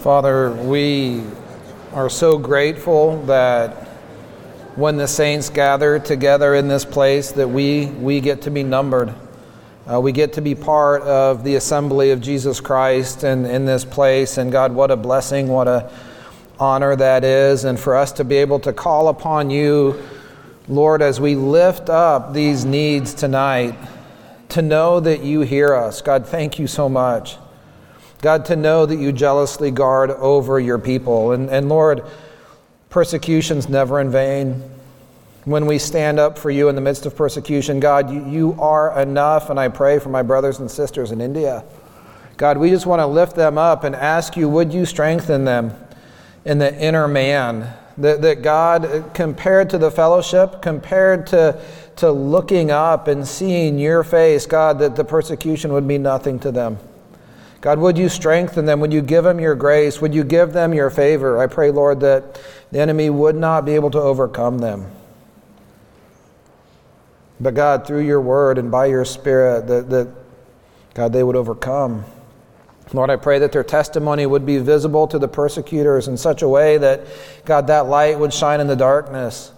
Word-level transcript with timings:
Father, 0.00 0.50
we 0.52 1.22
are 1.92 2.08
so 2.08 2.38
grateful 2.38 3.22
that 3.24 3.86
when 4.74 4.96
the 4.96 5.06
saints 5.06 5.50
gather 5.50 5.98
together 5.98 6.54
in 6.54 6.68
this 6.68 6.86
place 6.86 7.32
that 7.32 7.46
we, 7.46 7.84
we 7.84 8.22
get 8.22 8.40
to 8.42 8.50
be 8.50 8.62
numbered. 8.62 9.14
Uh, 9.86 10.00
we 10.00 10.12
get 10.12 10.32
to 10.32 10.40
be 10.40 10.54
part 10.54 11.02
of 11.02 11.44
the 11.44 11.56
assembly 11.56 12.12
of 12.12 12.22
Jesus 12.22 12.60
Christ 12.62 13.24
in, 13.24 13.44
in 13.44 13.66
this 13.66 13.84
place. 13.84 14.38
And 14.38 14.50
God, 14.50 14.72
what 14.72 14.90
a 14.90 14.96
blessing, 14.96 15.48
what 15.48 15.68
a 15.68 15.92
honor 16.58 16.96
that 16.96 17.22
is. 17.22 17.64
And 17.64 17.78
for 17.78 17.94
us 17.94 18.10
to 18.12 18.24
be 18.24 18.36
able 18.36 18.60
to 18.60 18.72
call 18.72 19.08
upon 19.08 19.50
you, 19.50 20.02
Lord, 20.66 21.02
as 21.02 21.20
we 21.20 21.34
lift 21.34 21.90
up 21.90 22.32
these 22.32 22.64
needs 22.64 23.12
tonight, 23.12 23.76
to 24.48 24.62
know 24.62 24.98
that 25.00 25.22
you 25.22 25.42
hear 25.42 25.74
us. 25.74 26.00
God, 26.00 26.26
thank 26.26 26.58
you 26.58 26.66
so 26.66 26.88
much. 26.88 27.36
God, 28.22 28.44
to 28.46 28.56
know 28.56 28.84
that 28.84 28.96
you 28.96 29.12
jealously 29.12 29.70
guard 29.70 30.10
over 30.10 30.60
your 30.60 30.78
people. 30.78 31.32
And, 31.32 31.48
and 31.48 31.68
Lord, 31.68 32.04
persecution's 32.90 33.68
never 33.68 34.00
in 34.00 34.10
vain. 34.10 34.62
When 35.44 35.64
we 35.64 35.78
stand 35.78 36.20
up 36.20 36.36
for 36.36 36.50
you 36.50 36.68
in 36.68 36.74
the 36.74 36.82
midst 36.82 37.06
of 37.06 37.16
persecution, 37.16 37.80
God, 37.80 38.10
you, 38.10 38.26
you 38.26 38.60
are 38.60 39.00
enough. 39.00 39.48
And 39.48 39.58
I 39.58 39.68
pray 39.68 39.98
for 39.98 40.10
my 40.10 40.22
brothers 40.22 40.58
and 40.58 40.70
sisters 40.70 41.12
in 41.12 41.20
India. 41.22 41.64
God, 42.36 42.58
we 42.58 42.68
just 42.68 42.84
want 42.84 43.00
to 43.00 43.06
lift 43.06 43.36
them 43.36 43.56
up 43.56 43.84
and 43.84 43.94
ask 43.94 44.36
you, 44.36 44.48
would 44.48 44.72
you 44.72 44.84
strengthen 44.84 45.44
them 45.44 45.72
in 46.44 46.58
the 46.58 46.78
inner 46.78 47.08
man? 47.08 47.74
That, 47.98 48.22
that 48.22 48.42
God, 48.42 49.10
compared 49.12 49.68
to 49.70 49.78
the 49.78 49.90
fellowship, 49.90 50.62
compared 50.62 51.26
to, 51.28 51.60
to 51.96 52.10
looking 52.10 52.70
up 52.70 53.08
and 53.08 53.28
seeing 53.28 53.78
your 53.78 54.04
face, 54.04 54.46
God, 54.46 54.78
that 54.78 54.96
the 54.96 55.04
persecution 55.04 55.72
would 55.72 55.86
be 55.86 55.98
nothing 55.98 56.38
to 56.40 56.50
them. 56.50 56.78
God, 57.60 57.78
would 57.78 57.98
you 57.98 58.08
strengthen 58.08 58.64
them? 58.64 58.80
Would 58.80 58.92
you 58.92 59.02
give 59.02 59.24
them 59.24 59.38
your 59.38 59.54
grace? 59.54 60.00
Would 60.00 60.14
you 60.14 60.24
give 60.24 60.52
them 60.52 60.72
your 60.72 60.88
favor? 60.88 61.38
I 61.38 61.46
pray, 61.46 61.70
Lord, 61.70 62.00
that 62.00 62.40
the 62.72 62.80
enemy 62.80 63.10
would 63.10 63.36
not 63.36 63.66
be 63.66 63.74
able 63.74 63.90
to 63.90 64.00
overcome 64.00 64.58
them. 64.58 64.90
But 67.38 67.54
God, 67.54 67.86
through 67.86 68.00
your 68.00 68.20
word 68.20 68.58
and 68.58 68.70
by 68.70 68.86
your 68.86 69.04
spirit, 69.04 69.66
that, 69.66 69.90
that 69.90 70.08
God, 70.94 71.12
they 71.12 71.22
would 71.22 71.36
overcome. 71.36 72.04
Lord, 72.92 73.10
I 73.10 73.16
pray 73.16 73.38
that 73.38 73.52
their 73.52 73.64
testimony 73.64 74.26
would 74.26 74.44
be 74.44 74.58
visible 74.58 75.06
to 75.08 75.18
the 75.18 75.28
persecutors 75.28 76.08
in 76.08 76.16
such 76.16 76.42
a 76.42 76.48
way 76.48 76.78
that, 76.78 77.06
God, 77.44 77.66
that 77.68 77.86
light 77.86 78.18
would 78.18 78.32
shine 78.32 78.60
in 78.60 78.66
the 78.66 78.76
darkness. 78.76 79.52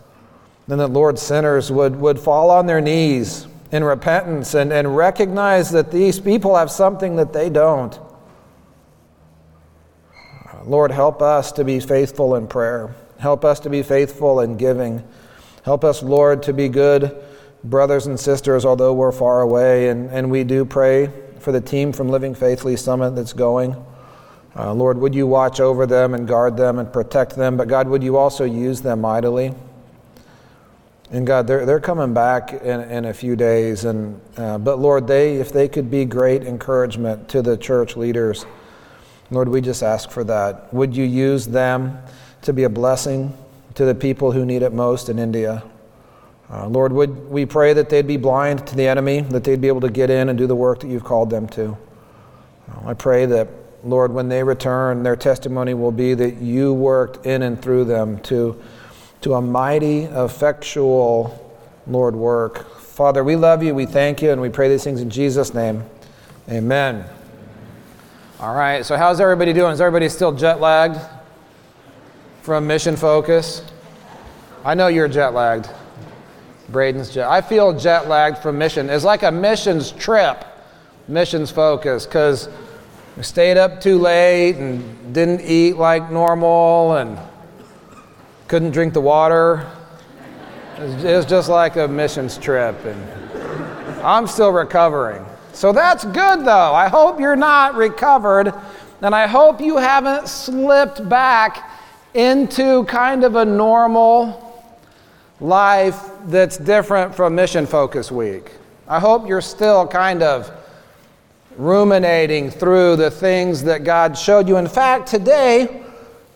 And 0.69 0.79
that, 0.81 0.89
Lord, 0.89 1.19
sinners 1.19 1.71
would, 1.71 1.97
would 1.97 2.19
fall 2.19 2.51
on 2.51 2.67
their 2.67 2.81
knees 2.81 3.47
in 3.73 3.83
repentance 3.83 4.55
and, 4.55 4.73
and 4.73 4.97
recognize 4.97 5.70
that 5.70 5.91
these 5.91 6.20
people 6.20 6.56
have 6.56 6.70
something 6.70 7.17
that 7.17 7.33
they 7.33 7.48
don't. 7.48 7.98
Lord, 10.64 10.92
help 10.92 11.23
us 11.23 11.51
to 11.53 11.64
be 11.64 11.81
faithful 11.81 12.37
in 12.37 12.47
prayer. 12.47 12.95
Help 13.19 13.45
us 13.45 13.59
to 13.61 13.70
be 13.70 13.83
faithful 13.83 14.41
in 14.41 14.56
giving. 14.56 15.03
Help 15.64 15.84
us, 15.84 16.03
Lord, 16.03 16.42
to 16.45 16.53
be 16.53 16.69
good 16.69 17.20
brothers 17.64 18.06
and 18.06 18.19
sisters, 18.20 18.64
although 18.64 18.92
we're 18.92 19.12
far 19.12 19.41
away. 19.41 19.89
And, 19.89 20.11
and 20.11 20.31
we 20.31 20.45
do 20.45 20.64
pray 20.64 21.11
for 21.39 21.51
the 21.51 21.61
team 21.61 21.92
from 21.92 22.11
Living 22.11 22.34
Faithfully 22.34 22.77
Summit 22.77 23.17
that's 23.17 23.33
going. 23.33 23.75
Uh, 24.55 24.75
Lord, 24.75 24.98
would 24.98 25.14
you 25.14 25.27
watch 25.27 25.61
over 25.61 25.86
them 25.86 26.14
and 26.14 26.29
guard 26.29 26.57
them 26.57 26.79
and 26.79 26.92
protect 26.92 27.36
them? 27.36 27.57
But 27.57 27.69
God, 27.69 27.89
would 27.89 28.03
you 28.03 28.17
also 28.17 28.45
use 28.45 28.83
them 28.83 29.01
mightily? 29.01 29.55
And 31.13 31.27
God, 31.27 31.47
they're, 31.47 31.67
they're 31.67 31.79
coming 31.79 32.15
back 32.15 32.55
in, 32.55 32.81
in 32.81 33.05
a 33.05 33.13
few 33.13 33.37
days. 33.37 33.85
And, 33.85 34.19
uh, 34.39 34.57
but 34.57 34.79
Lord, 34.79 35.07
they, 35.07 35.37
if 35.37 35.53
they 35.53 35.69
could 35.69 35.91
be 35.91 36.07
great 36.07 36.43
encouragement 36.43 37.29
to 37.29 37.43
the 37.43 37.59
church 37.59 37.97
leaders, 37.97 38.47
Lord, 39.31 39.49
we 39.49 39.61
just 39.61 39.83
ask 39.83 40.11
for 40.11 40.25
that. 40.25 40.73
Would 40.73 40.97
you 40.97 41.05
use 41.05 41.47
them 41.47 41.99
to 42.43 42.55
be 42.55 42.65
a 42.65 42.71
blessing 42.71 43.37
to 43.75 43.85
the 43.85 43.95
people 43.95 44.33
who 44.33 44.47
need 44.47 44.63
it 44.63 44.73
most 44.73 45.11
in 45.11 45.19
India? 45.19 45.63
Uh, 46.51 46.67
Lord, 46.69 46.93
would 46.93 47.31
we 47.31 47.45
pray 47.45 47.75
that 47.75 47.91
they'd 47.91 48.07
be 48.07 48.17
blind 48.17 48.67
to 48.67 48.77
the 48.77 48.89
enemy, 48.89 49.20
that 49.20 49.45
they'd 49.45 49.61
be 49.61 49.69
able 49.69 49.81
to 49.83 49.91
get 49.91 50.09
in 50.09 50.31
and 50.31 50.39
do 50.39 50.47
the 50.47 50.57
work 50.57 50.81
that 50.81 50.89
you've 50.89 51.05
called 51.05 51.29
them 51.29 51.47
to. 51.48 51.77
Uh, 52.70 52.89
I 52.89 52.95
pray 52.95 53.27
that, 53.27 53.48
Lord, 53.85 54.13
when 54.13 54.31
they 54.31 54.42
return, 54.42 55.03
their 55.03 55.17
testimony 55.17 55.75
will 55.75 55.92
be 55.92 56.15
that 56.15 56.36
you 56.36 56.73
worked 56.73 57.27
in 57.27 57.42
and 57.42 57.61
through 57.61 57.85
them 57.85 58.19
to 58.20 58.63
to 59.23 59.35
a 59.35 59.41
mighty, 59.41 60.03
effectual, 60.03 61.39
Lord, 61.87 62.15
work. 62.15 62.79
Father, 62.79 63.25
we 63.25 63.37
love 63.37 63.63
you, 63.63 63.75
we 63.75 63.87
thank 63.87 64.21
you, 64.21 64.31
and 64.31 64.41
we 64.41 64.49
pray 64.49 64.69
these 64.69 64.85
things 64.85 65.01
in 65.01 65.11
Jesus' 65.11 65.55
name. 65.55 65.85
Amen. 66.49 67.05
All 68.41 68.55
right, 68.55 68.85
so 68.85 68.97
how's 68.97 69.21
everybody 69.21 69.53
doing? 69.53 69.73
Is 69.73 69.81
everybody 69.81 70.09
still 70.09 70.33
jet 70.33 70.61
lagged 70.61 71.01
from 72.43 72.67
mission 72.67 72.97
focus? 72.97 73.63
I 74.65 74.75
know 74.75 74.89
you're 74.89 75.09
jet 75.09 75.33
lagged. 75.33 75.71
Braden's 76.69 77.11
jet. 77.11 77.29
I 77.29 77.41
feel 77.41 77.79
jet 77.79 78.09
lagged 78.09 78.39
from 78.39 78.59
mission. 78.59 78.91
It's 78.91 79.05
like 79.05 79.23
a 79.23 79.31
missions 79.31 79.93
trip, 79.93 80.45
missions 81.07 81.51
focus, 81.51 82.07
because 82.07 82.49
we 83.17 83.23
stayed 83.23 83.59
up 83.59 83.81
too 83.81 83.99
late 83.99 84.57
and 84.57 85.15
didn't 85.15 85.43
eat 85.43 85.77
like 85.77 86.11
normal 86.11 86.97
and 86.97 87.19
couldn't 88.52 88.73
drink 88.73 88.92
the 88.92 89.01
water. 89.01 89.67
It 90.77 91.17
was 91.17 91.24
just 91.24 91.48
like 91.48 91.77
a 91.77 91.89
missions 91.89 92.36
trip, 92.36 92.77
and 92.85 93.02
I'm 94.05 94.27
still 94.27 94.52
recovering. 94.52 95.24
So 95.55 95.73
that's 95.73 96.05
good, 96.05 96.45
though. 96.45 96.74
I 96.74 96.89
hope 96.89 97.18
you're 97.18 97.35
not 97.35 97.77
recovered, 97.77 98.52
and 99.01 99.14
I 99.14 99.27
hope 99.27 99.62
you 99.62 99.79
haven't 99.79 100.29
slipped 100.29 101.08
back 101.08 101.70
into 102.12 102.85
kind 102.85 103.24
of 103.24 103.36
a 103.36 103.45
normal 103.46 104.62
life 105.41 106.11
that's 106.27 106.58
different 106.58 107.14
from 107.14 107.35
Mission 107.35 107.64
Focus 107.64 108.12
Week. 108.12 108.51
I 108.86 109.01
hope 109.01 109.27
you're 109.27 109.41
still 109.41 109.89
kind 109.89 110.23
of 110.23 110.52
ruminating 111.57 112.51
through 112.51 112.96
the 112.96 113.11
things 113.11 113.62
that 113.62 113.85
God 113.85 114.18
showed 114.18 114.46
you. 114.46 114.58
In 114.58 114.68
fact, 114.68 115.08
today, 115.08 115.85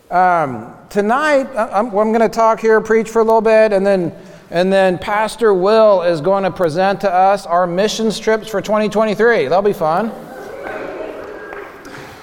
um, 0.09 0.73
tonight, 0.89 1.47
I'm, 1.55 1.87
I'm 1.87 2.11
going 2.11 2.19
to 2.19 2.29
talk 2.29 2.59
here, 2.59 2.79
preach 2.81 3.09
for 3.09 3.19
a 3.19 3.23
little 3.23 3.41
bit, 3.41 3.73
and 3.73 3.85
then, 3.85 4.13
and 4.49 4.71
then 4.71 4.97
Pastor 4.97 5.53
Will 5.53 6.03
is 6.03 6.21
going 6.21 6.43
to 6.43 6.51
present 6.51 7.01
to 7.01 7.11
us 7.11 7.45
our 7.45 7.67
mission 7.67 8.11
trips 8.11 8.47
for 8.47 8.61
2023. 8.61 9.43
That'll 9.47 9.61
be 9.61 9.73
fun. 9.73 10.11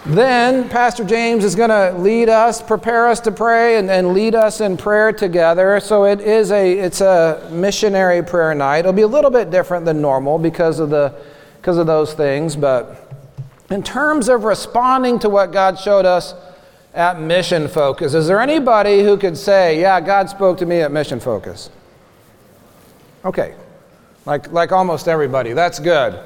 Then 0.06 0.68
Pastor 0.68 1.02
James 1.02 1.44
is 1.44 1.54
going 1.54 1.70
to 1.70 1.98
lead 1.98 2.28
us, 2.28 2.60
prepare 2.60 3.08
us 3.08 3.20
to 3.20 3.32
pray, 3.32 3.78
and, 3.78 3.90
and 3.90 4.12
lead 4.12 4.34
us 4.34 4.60
in 4.60 4.76
prayer 4.76 5.12
together. 5.12 5.80
So 5.80 6.04
it 6.04 6.20
is 6.20 6.52
a 6.52 6.78
it's 6.78 7.00
a 7.00 7.48
missionary 7.50 8.22
prayer 8.22 8.54
night. 8.54 8.80
It'll 8.80 8.92
be 8.92 9.00
a 9.00 9.06
little 9.06 9.30
bit 9.30 9.50
different 9.50 9.86
than 9.86 10.02
normal 10.02 10.38
because 10.38 10.78
of 10.78 10.90
the 10.90 11.14
because 11.56 11.78
of 11.78 11.86
those 11.86 12.12
things, 12.12 12.54
but 12.54 13.10
in 13.70 13.82
terms 13.82 14.28
of 14.28 14.44
responding 14.44 15.18
to 15.20 15.30
what 15.30 15.52
God 15.52 15.78
showed 15.78 16.04
us 16.04 16.34
at 16.94 17.20
Mission 17.20 17.68
Focus. 17.68 18.14
Is 18.14 18.26
there 18.26 18.40
anybody 18.40 19.02
who 19.02 19.16
could 19.16 19.36
say, 19.36 19.80
Yeah, 19.80 20.00
God 20.00 20.30
spoke 20.30 20.58
to 20.58 20.66
me 20.66 20.80
at 20.80 20.92
Mission 20.92 21.20
Focus? 21.20 21.70
Okay, 23.24 23.54
like, 24.26 24.50
like 24.52 24.72
almost 24.72 25.08
everybody. 25.08 25.52
That's 25.52 25.78
good. 25.78 26.18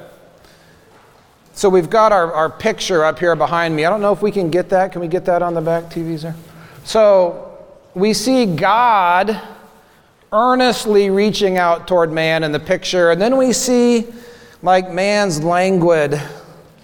So 1.53 1.69
we've 1.69 1.89
got 1.89 2.11
our, 2.11 2.31
our 2.33 2.49
picture 2.49 3.03
up 3.03 3.19
here 3.19 3.35
behind 3.35 3.75
me. 3.75 3.83
I 3.83 3.89
don't 3.89 4.01
know 4.01 4.13
if 4.13 4.21
we 4.21 4.31
can 4.31 4.49
get 4.49 4.69
that. 4.69 4.93
Can 4.93 5.01
we 5.01 5.07
get 5.07 5.25
that 5.25 5.41
on 5.41 5.53
the 5.53 5.61
back 5.61 5.85
TVs 5.85 6.21
there? 6.21 6.35
So 6.85 7.57
we 7.93 8.13
see 8.13 8.45
God 8.45 9.41
earnestly 10.31 11.09
reaching 11.09 11.57
out 11.57 11.87
toward 11.87 12.11
man 12.11 12.43
in 12.43 12.51
the 12.51 12.59
picture, 12.59 13.11
and 13.11 13.21
then 13.21 13.35
we 13.35 13.51
see 13.51 14.07
like 14.61 14.91
man's 14.91 15.43
languid 15.43 16.21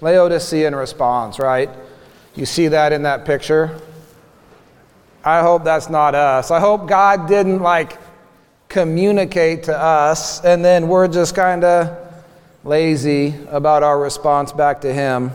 Laodicean 0.02 0.76
response, 0.76 1.40
right? 1.40 1.70
You 2.36 2.46
see 2.46 2.68
that 2.68 2.92
in 2.92 3.04
that 3.04 3.24
picture? 3.24 3.80
I 5.24 5.42
hope 5.42 5.64
that's 5.64 5.90
not 5.90 6.14
us. 6.14 6.52
I 6.52 6.60
hope 6.60 6.88
God 6.88 7.28
didn't 7.28 7.60
like 7.60 7.98
communicate 8.68 9.64
to 9.64 9.78
us 9.78 10.44
and 10.44 10.64
then 10.64 10.88
we're 10.90 11.08
just 11.08 11.34
kind 11.34 11.64
of 11.64 11.98
lazy 12.66 13.36
about 13.50 13.84
our 13.84 14.00
response 14.00 14.52
back 14.52 14.82
to 14.82 14.94
Him. 14.94 15.32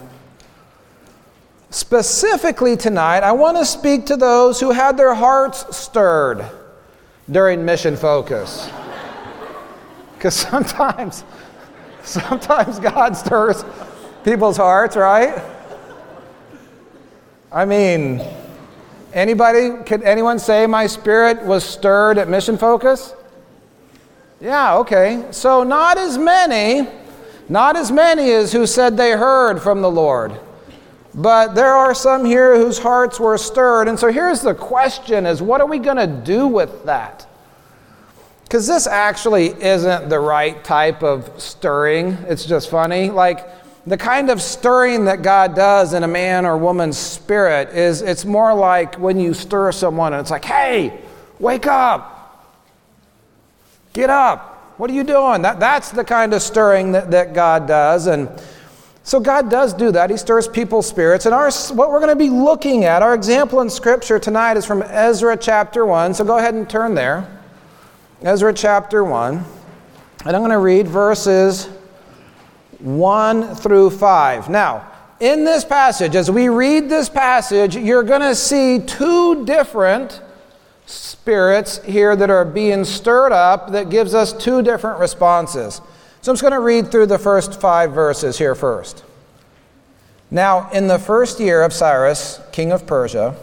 Specifically 1.70 2.76
tonight, 2.76 3.20
I 3.20 3.32
want 3.32 3.56
to 3.56 3.64
speak 3.64 4.06
to 4.06 4.16
those 4.16 4.60
who 4.60 4.72
had 4.72 4.96
their 4.96 5.14
hearts 5.14 5.76
stirred 5.76 6.44
during 7.30 7.64
mission 7.64 7.96
focus. 7.96 8.68
Because 10.14 10.34
sometimes, 10.34 11.24
sometimes 12.02 12.78
God 12.78 13.16
stirs 13.16 13.64
people's 14.24 14.56
hearts, 14.56 14.96
right? 14.96 15.40
I 17.52 17.64
mean, 17.64 18.22
anybody, 19.12 19.82
could 19.84 20.02
anyone 20.02 20.38
say 20.38 20.68
my 20.68 20.86
spirit 20.86 21.42
was 21.42 21.64
stirred 21.64 22.16
at 22.16 22.28
Mission 22.28 22.56
Focus? 22.56 23.12
Yeah, 24.40 24.76
okay. 24.76 25.26
So 25.32 25.64
not 25.64 25.98
as 25.98 26.16
many, 26.16 26.88
not 27.48 27.76
as 27.76 27.90
many 27.90 28.30
as 28.30 28.52
who 28.52 28.66
said 28.66 28.96
they 28.96 29.12
heard 29.12 29.58
from 29.58 29.82
the 29.82 29.90
Lord. 29.90 30.38
But 31.12 31.56
there 31.56 31.74
are 31.74 31.92
some 31.92 32.24
here 32.24 32.56
whose 32.56 32.78
hearts 32.78 33.18
were 33.18 33.36
stirred. 33.36 33.88
And 33.88 33.98
so 33.98 34.12
here's 34.12 34.42
the 34.42 34.54
question 34.54 35.26
is 35.26 35.42
what 35.42 35.60
are 35.60 35.66
we 35.66 35.78
going 35.78 35.96
to 35.96 36.06
do 36.06 36.46
with 36.46 36.84
that? 36.84 37.26
Because 38.44 38.66
this 38.66 38.86
actually 38.86 39.48
isn't 39.62 40.08
the 40.08 40.20
right 40.20 40.62
type 40.62 41.02
of 41.02 41.40
stirring. 41.40 42.12
It's 42.28 42.44
just 42.44 42.70
funny. 42.70 43.10
Like 43.10 43.46
the 43.86 43.96
kind 43.96 44.30
of 44.30 44.42
stirring 44.42 45.06
that 45.06 45.22
God 45.22 45.54
does 45.54 45.94
in 45.94 46.02
a 46.02 46.08
man 46.08 46.44
or 46.44 46.56
woman's 46.56 46.98
spirit 46.98 47.70
is 47.70 48.02
it's 48.02 48.24
more 48.24 48.54
like 48.54 48.96
when 48.96 49.18
you 49.18 49.32
stir 49.32 49.72
someone 49.72 50.12
and 50.12 50.20
it's 50.20 50.30
like, 50.30 50.44
hey, 50.44 51.00
wake 51.38 51.66
up, 51.66 52.56
get 53.92 54.10
up. 54.10 54.74
What 54.76 54.90
are 54.90 54.94
you 54.94 55.04
doing? 55.04 55.42
That, 55.42 55.60
that's 55.60 55.90
the 55.90 56.04
kind 56.04 56.32
of 56.32 56.42
stirring 56.42 56.92
that, 56.92 57.10
that 57.10 57.34
God 57.34 57.66
does. 57.66 58.06
And 58.06 58.30
so 59.02 59.18
God 59.18 59.50
does 59.50 59.74
do 59.74 59.92
that. 59.92 60.10
He 60.10 60.16
stirs 60.16 60.46
people's 60.46 60.86
spirits. 60.86 61.26
And 61.26 61.34
our, 61.34 61.50
what 61.50 61.90
we're 61.90 62.00
going 62.00 62.10
to 62.10 62.16
be 62.16 62.30
looking 62.30 62.84
at, 62.84 63.02
our 63.02 63.14
example 63.14 63.60
in 63.60 63.70
Scripture 63.70 64.18
tonight 64.18 64.56
is 64.56 64.64
from 64.64 64.82
Ezra 64.82 65.36
chapter 65.36 65.84
1. 65.84 66.14
So 66.14 66.24
go 66.24 66.38
ahead 66.38 66.54
and 66.54 66.68
turn 66.68 66.94
there. 66.94 67.28
Ezra 68.22 68.52
chapter 68.52 69.04
1. 69.04 69.44
And 70.24 70.36
I'm 70.36 70.42
going 70.42 70.50
to 70.50 70.58
read 70.58 70.86
verses 70.86 71.68
1 72.82 73.54
through 73.54 73.90
5. 73.90 74.48
Now, 74.48 74.90
in 75.20 75.44
this 75.44 75.64
passage, 75.64 76.14
as 76.14 76.30
we 76.30 76.48
read 76.48 76.88
this 76.88 77.08
passage, 77.08 77.76
you're 77.76 78.02
going 78.02 78.22
to 78.22 78.34
see 78.34 78.78
two 78.78 79.44
different 79.44 80.22
spirits 80.86 81.82
here 81.84 82.16
that 82.16 82.30
are 82.30 82.44
being 82.44 82.84
stirred 82.84 83.32
up 83.32 83.70
that 83.72 83.90
gives 83.90 84.14
us 84.14 84.32
two 84.32 84.62
different 84.62 84.98
responses. 84.98 85.80
So 86.22 86.32
I'm 86.32 86.34
just 86.34 86.42
going 86.42 86.52
to 86.52 86.60
read 86.60 86.90
through 86.90 87.06
the 87.06 87.18
first 87.18 87.60
five 87.60 87.92
verses 87.92 88.38
here 88.38 88.54
first. 88.54 89.04
Now, 90.30 90.70
in 90.70 90.86
the 90.86 90.98
first 90.98 91.40
year 91.40 91.62
of 91.62 91.72
Cyrus, 91.72 92.40
king 92.52 92.72
of 92.72 92.86
Persia, 92.86 93.36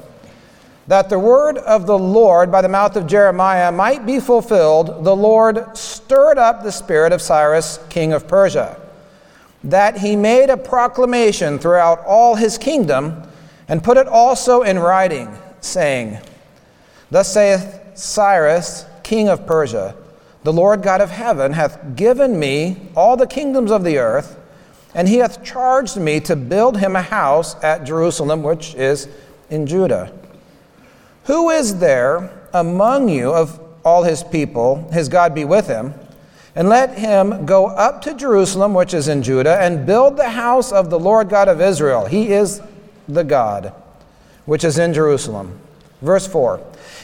that 0.87 1.09
the 1.09 1.19
word 1.19 1.57
of 1.57 1.85
the 1.85 1.97
Lord 1.97 2.51
by 2.51 2.61
the 2.61 2.69
mouth 2.69 2.95
of 2.95 3.07
Jeremiah 3.07 3.71
might 3.71 4.05
be 4.05 4.19
fulfilled, 4.19 5.03
the 5.03 5.15
Lord 5.15 5.77
stirred 5.77 6.37
up 6.37 6.63
the 6.63 6.71
spirit 6.71 7.11
of 7.11 7.21
Cyrus, 7.21 7.79
king 7.89 8.13
of 8.13 8.27
Persia, 8.27 8.79
that 9.63 9.98
he 9.98 10.15
made 10.15 10.50
a 10.50 10.57
proclamation 10.57 11.59
throughout 11.59 12.04
all 12.06 12.36
his 12.36 12.57
kingdom 12.57 13.24
and 13.68 13.83
put 13.83 13.98
it 13.98 14.07
also 14.07 14.62
in 14.62 14.80
writing, 14.80 15.36
saying, 15.62 16.18
Thus 17.12 17.33
saith 17.33 17.81
Cyrus, 17.95 18.86
king 19.04 19.27
of 19.27 19.45
Persia, 19.45 19.95
the 20.44 20.54
Lord 20.54 20.81
God 20.81 21.01
of 21.01 21.09
heaven 21.12 21.54
hath 21.54 21.95
given 21.95 22.39
me 22.39 22.77
all 22.95 23.18
the 23.18 23.27
kingdoms 23.27 23.71
of 23.71 23.83
the 23.83 23.98
earth, 23.98 24.39
and 24.94 25.07
he 25.07 25.18
hath 25.18 25.44
charged 25.44 25.98
me 25.98 26.19
to 26.21 26.36
build 26.36 26.77
him 26.77 26.95
a 26.95 27.01
house 27.01 27.62
at 27.63 27.83
Jerusalem, 27.83 28.44
which 28.44 28.74
is 28.75 29.09
in 29.50 29.68
Judah. 29.68 30.12
Who 31.25 31.50
is 31.50 31.80
there 31.80 32.31
among 32.54 33.09
you 33.09 33.33
of 33.33 33.59
all 33.83 34.04
his 34.04 34.24
people, 34.24 34.89
his 34.92 35.09
God 35.09 35.36
be 35.36 35.44
with 35.44 35.68
him? 35.68 35.94
And 36.57 36.68
let 36.68 36.98
him 36.98 37.45
go 37.45 37.68
up 37.68 38.01
to 38.01 38.13
Jerusalem, 38.13 38.74
which 38.74 38.94
is 38.94 39.07
in 39.07 39.24
Judah, 39.24 39.57
and 39.62 39.86
build 39.86 40.18
the 40.18 40.31
house 40.31 40.74
of 40.74 40.89
the 40.89 41.00
Lord 41.00 41.30
God 41.30 41.48
of 41.48 41.62
Israel. 41.62 42.07
He 42.07 42.33
is 42.33 42.62
the 43.07 43.24
God, 43.24 43.74
which 44.45 44.65
is 44.65 44.77
in 44.77 44.94
Jerusalem. 44.94 45.59
Verse 46.01 46.27
4 46.27 46.59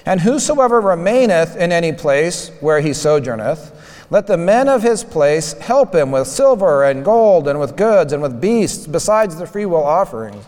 and 0.06 0.22
whosoever 0.22 0.82
remaineth 0.82 1.56
in 1.56 1.72
any 1.72 1.94
place 1.94 2.50
where 2.60 2.82
he 2.82 2.94
sojourneth, 2.94 3.72
let 4.10 4.28
the 4.28 4.38
men 4.38 4.68
of 4.68 4.84
his 4.84 5.04
place 5.04 5.54
help 5.54 5.96
him 5.96 6.12
with 6.12 6.28
silver 6.28 6.84
and 6.84 7.06
gold 7.06 7.48
and 7.48 7.60
with 7.60 7.78
goods 7.78 8.12
and 8.12 8.22
with 8.22 8.42
beasts, 8.42 8.86
besides 8.86 9.38
the 9.38 9.48
freewill 9.48 9.84
offerings, 9.84 10.44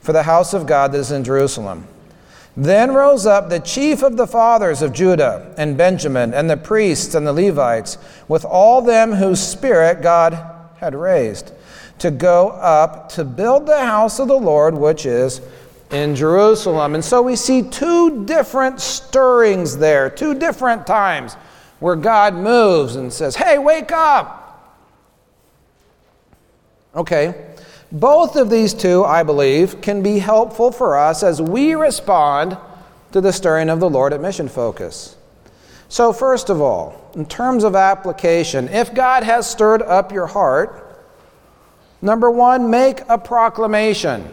for 0.00 0.12
the 0.12 0.22
house 0.22 0.54
of 0.54 0.66
God 0.66 0.92
that 0.92 0.98
is 0.98 1.10
in 1.10 1.24
Jerusalem. 1.24 1.86
Then 2.56 2.94
rose 2.94 3.26
up 3.26 3.50
the 3.50 3.60
chief 3.60 4.02
of 4.02 4.16
the 4.16 4.26
fathers 4.26 4.80
of 4.80 4.94
Judah 4.94 5.54
and 5.58 5.76
Benjamin, 5.76 6.32
and 6.32 6.48
the 6.48 6.56
priests 6.56 7.14
and 7.14 7.26
the 7.26 7.32
Levites, 7.32 7.98
with 8.28 8.44
all 8.44 8.80
them 8.80 9.12
whose 9.12 9.40
spirit 9.40 10.00
God 10.00 10.38
had 10.78 10.94
raised, 10.94 11.52
to 11.98 12.10
go 12.10 12.48
up 12.50 13.10
to 13.10 13.24
build 13.24 13.66
the 13.66 13.84
house 13.84 14.18
of 14.18 14.28
the 14.28 14.38
Lord, 14.38 14.74
which 14.74 15.04
is 15.04 15.42
in 15.90 16.16
Jerusalem. 16.16 16.94
And 16.94 17.04
so 17.04 17.20
we 17.20 17.36
see 17.36 17.62
two 17.62 18.24
different 18.24 18.80
stirrings 18.80 19.76
there, 19.76 20.08
two 20.08 20.34
different 20.34 20.86
times 20.86 21.34
where 21.78 21.96
God 21.96 22.34
moves 22.34 22.96
and 22.96 23.12
says, 23.12 23.36
Hey, 23.36 23.58
wake 23.58 23.92
up! 23.92 24.42
Okay, 26.94 27.54
both 27.92 28.36
of 28.36 28.50
these 28.50 28.74
two, 28.74 29.04
I 29.04 29.22
believe, 29.22 29.80
can 29.80 30.02
be 30.02 30.18
helpful 30.18 30.72
for 30.72 30.96
us 30.96 31.22
as 31.22 31.40
we 31.40 31.74
respond 31.74 32.58
to 33.12 33.20
the 33.20 33.32
stirring 33.32 33.68
of 33.68 33.80
the 33.80 33.88
Lord 33.88 34.12
at 34.12 34.20
Mission 34.20 34.48
Focus. 34.48 35.16
So, 35.88 36.12
first 36.12 36.50
of 36.50 36.60
all, 36.60 37.10
in 37.14 37.26
terms 37.26 37.62
of 37.62 37.76
application, 37.76 38.68
if 38.68 38.92
God 38.92 39.22
has 39.22 39.48
stirred 39.48 39.82
up 39.82 40.10
your 40.10 40.26
heart, 40.26 41.06
number 42.02 42.30
one, 42.30 42.70
make 42.70 43.02
a 43.08 43.16
proclamation. 43.16 44.28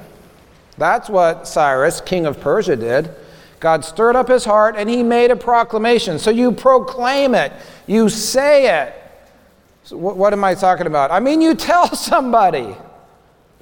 That's 0.77 1.09
what 1.09 1.47
Cyrus, 1.47 2.01
king 2.01 2.25
of 2.25 2.41
Persia, 2.41 2.75
did. 2.75 3.11
God 3.59 3.85
stirred 3.85 4.15
up 4.15 4.27
his 4.27 4.43
heart 4.43 4.75
and 4.77 4.89
he 4.89 5.03
made 5.03 5.31
a 5.31 5.35
proclamation. 5.35 6.19
So 6.19 6.31
you 6.31 6.51
proclaim 6.51 7.35
it, 7.35 7.53
you 7.87 8.09
say 8.09 8.81
it. 8.81 8.93
So 9.83 9.95
what, 9.95 10.17
what 10.17 10.33
am 10.33 10.43
I 10.43 10.55
talking 10.55 10.87
about? 10.87 11.11
I 11.11 11.19
mean, 11.19 11.39
you 11.41 11.55
tell 11.71 11.95
somebody. 11.95 12.75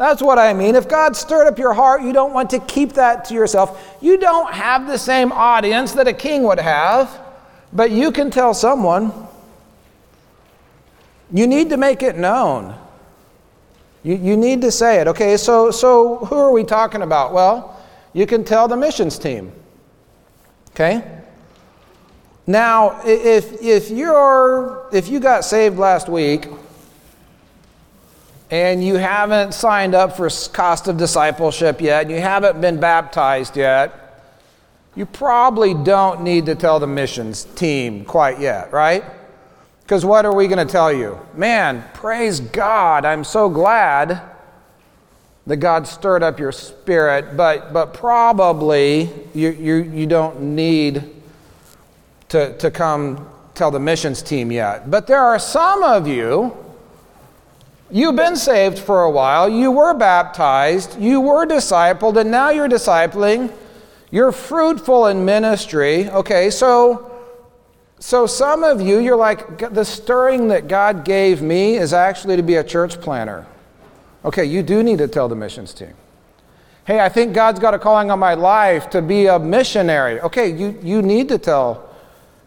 That's 0.02 0.20
what 0.20 0.40
I 0.40 0.52
mean. 0.54 0.74
If 0.74 0.90
God 0.90 1.16
stirred 1.16 1.46
up 1.46 1.60
your 1.60 1.76
heart, 1.76 2.02
you 2.02 2.12
don't 2.12 2.34
want 2.34 2.50
to 2.50 2.60
keep 2.62 2.94
that 2.94 3.24
to 3.26 3.36
yourself. 3.36 3.96
You 4.02 4.18
don't 4.18 4.52
have 4.52 4.88
the 4.88 4.98
same 4.98 5.32
audience 5.32 5.92
that 5.92 6.08
a 6.08 6.14
king 6.14 6.42
would 6.42 6.60
have, 6.60 7.20
but 7.72 7.92
you 7.92 8.12
can 8.12 8.32
tell 8.32 8.56
someone. 8.56 9.14
You 11.32 11.46
need 11.46 11.70
to 11.70 11.78
make 11.78 12.02
it 12.02 12.18
known. 12.18 12.76
You, 14.02 14.16
you 14.16 14.38
need 14.38 14.62
to 14.62 14.72
say 14.72 15.02
it. 15.02 15.08
Okay, 15.08 15.38
so, 15.38 15.70
so 15.70 16.16
who 16.26 16.36
are 16.36 16.52
we 16.52 16.64
talking 16.64 17.04
about? 17.04 17.32
Well, 17.32 17.80
you 18.12 18.26
can 18.26 18.44
tell 18.44 18.68
the 18.68 18.78
missions 18.78 19.20
team. 19.20 19.52
Okay? 20.72 21.04
Now, 22.48 23.02
if, 23.06 23.62
if, 23.62 23.92
you're, 23.92 24.90
if 24.92 25.10
you 25.10 25.20
got 25.20 25.46
saved 25.46 25.78
last 25.78 26.10
week 26.10 26.48
and 28.52 28.84
you 28.84 28.96
haven't 28.96 29.54
signed 29.54 29.96
up 29.96 30.18
for 30.18 30.30
cost 30.52 30.90
of 30.90 30.98
discipleship 30.98 31.80
yet, 31.80 32.04
and 32.04 32.12
you 32.12 32.20
haven't 32.20 32.60
been 32.60 32.80
baptized 32.80 33.56
yet, 33.56 33.98
you 34.94 35.06
probably 35.06 35.74
don't 35.74 36.22
need 36.22 36.46
to 36.46 36.56
tell 36.56 36.78
the 36.78 36.88
missions 36.88 37.46
team 37.56 38.04
quite 38.04 38.42
yet, 38.42 38.74
right? 38.74 39.06
Because 39.84 40.04
what 40.04 40.26
are 40.26 40.36
we 40.36 40.48
going 40.48 40.66
to 40.66 40.70
tell 40.70 40.92
you? 40.92 41.18
Man, 41.34 41.84
praise 41.94 42.42
God. 42.42 43.06
I'm 43.06 43.24
so 43.24 43.50
glad 43.50 44.22
that 45.48 45.58
God 45.58 45.88
stirred 45.88 46.22
up 46.22 46.38
your 46.38 46.52
spirit, 46.52 47.38
but, 47.38 47.72
but 47.72 47.94
probably 47.94 49.10
you, 49.34 49.50
you, 49.52 49.76
you 49.76 50.06
don't 50.06 50.42
need 50.42 51.10
to, 52.30 52.58
to 52.58 52.70
come 52.70 53.30
tell 53.54 53.72
the 53.72 53.80
missions 53.80 54.22
team 54.22 54.52
yet. 54.52 54.92
But 54.92 55.08
there 55.08 55.20
are 55.20 55.40
some 55.40 55.84
of 55.84 56.08
you, 56.08 56.56
you've 57.92 58.16
been 58.16 58.36
saved 58.36 58.80
for 58.80 59.04
a 59.04 59.12
while, 59.12 59.50
you 59.50 59.72
were 59.72 59.94
baptized, 59.94 61.00
you 61.00 61.22
were 61.22 61.46
discipled, 61.46 62.18
and 62.18 62.32
now 62.32 62.50
you're 62.50 62.70
discipling. 62.70 63.54
You're 64.10 64.32
fruitful 64.34 65.08
in 65.08 65.24
ministry. 65.24 66.10
Okay, 66.10 66.50
so 66.50 67.12
so, 68.02 68.26
some 68.26 68.64
of 68.64 68.82
you, 68.82 68.98
you're 68.98 69.16
like, 69.16 69.60
the 69.76 69.86
stirring 69.86 70.48
that 70.48 70.68
God 70.68 71.06
gave 71.06 71.44
me 71.44 71.78
is 71.78 71.94
actually 71.94 72.36
to 72.36 72.42
be 72.42 72.56
a 72.56 72.64
church 72.64 73.00
planter. 73.00 73.46
Okay, 74.26 74.44
you 74.44 74.64
do 74.64 74.82
need 74.82 74.98
to 74.98 75.08
tell 75.08 75.30
the 75.30 75.36
missions 75.36 75.72
team. 75.72 75.94
Hey, 76.84 77.00
I 77.00 77.10
think 77.10 77.36
God's 77.36 77.60
got 77.60 77.76
a 77.76 77.80
calling 77.80 78.10
on 78.10 78.18
my 78.18 78.34
life 78.34 78.90
to 78.90 79.04
be 79.04 79.28
a 79.28 79.38
missionary. 79.38 80.20
Okay, 80.22 80.50
you, 80.50 80.80
you 80.82 81.04
need 81.04 81.30
to 81.30 81.38
tell. 81.38 81.91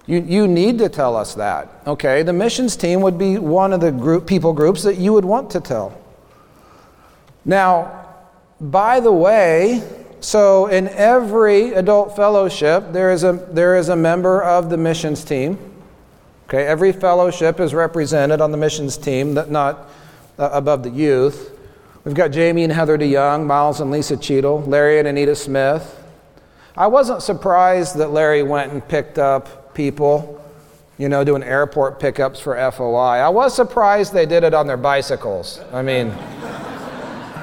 You, 0.07 0.21
you 0.21 0.47
need 0.47 0.79
to 0.79 0.89
tell 0.89 1.17
us 1.17 1.35
that. 1.35 1.83
Okay, 1.87 2.23
the 2.23 2.33
missions 2.33 2.77
team 2.77 3.01
would 3.01 3.17
be 3.17 3.39
one 3.39 3.73
of 3.73 3.81
the 3.81 3.91
group, 3.91 4.27
people 4.27 4.53
groups 4.53 4.83
that 4.83 4.97
you 4.97 5.13
would 5.13 5.25
want 5.25 5.51
to 5.51 5.61
tell. 5.61 5.99
Now, 7.45 8.07
by 8.61 9.01
the 9.01 9.13
way, 9.13 9.83
so, 10.21 10.69
in 10.69 10.89
every 10.89 11.75
adult 11.75 12.17
fellowship, 12.17 12.93
there 12.93 13.13
is 13.13 13.25
a, 13.25 13.33
there 13.53 13.77
is 13.77 13.91
a 13.91 13.97
member 13.97 14.43
of 14.43 14.71
the 14.71 14.79
missions 14.79 15.23
team. 15.23 15.59
Okay, 16.49 16.67
every 16.67 16.93
fellowship 16.93 17.61
is 17.61 17.75
represented 17.75 18.41
on 18.41 18.51
the 18.51 18.57
missions 18.57 18.97
team, 18.97 19.35
not 19.35 19.91
uh, 20.39 20.49
above 20.51 20.83
the 20.83 20.89
youth. 20.89 21.59
We've 22.05 22.15
got 22.15 22.29
Jamie 22.29 22.65
and 22.65 22.73
Heather 22.73 22.97
DeYoung, 22.97 23.45
Miles 23.45 23.81
and 23.81 23.91
Lisa 23.91 24.17
Cheadle, 24.17 24.63
Larry 24.63 24.99
and 24.99 25.09
Anita 25.09 25.35
Smith. 25.37 26.03
I 26.75 26.87
wasn't 26.87 27.23
surprised 27.23 27.97
that 27.99 28.11
Larry 28.11 28.43
went 28.43 28.73
and 28.73 28.87
picked 28.87 29.19
up 29.19 29.64
people, 29.75 30.41
you 30.99 31.09
know, 31.09 31.25
doing 31.25 31.43
airport 31.43 31.99
pickups 32.01 32.41
for 32.41 32.55
FOI. 32.71 33.19
I 33.19 33.29
was 33.29 33.55
surprised 33.55 34.13
they 34.13 34.27
did 34.27 34.45
it 34.45 34.55
on 34.55 34.67
their 34.67 34.77
bicycles. 34.77 35.61
I 35.73 35.83
mean, 35.83 36.09